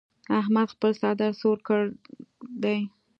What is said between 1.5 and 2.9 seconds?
کړ دی.